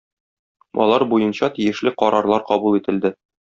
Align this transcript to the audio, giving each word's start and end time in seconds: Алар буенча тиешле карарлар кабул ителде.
Алар 0.85 1.05
буенча 1.11 1.51
тиешле 1.59 1.95
карарлар 2.03 2.49
кабул 2.51 2.83
ителде. 2.83 3.17